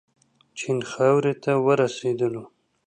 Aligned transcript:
د 0.03 0.03
چین 0.59 0.79
خاورې 0.91 1.33
ته 1.43 1.51
ورسېدلو. 1.65 2.43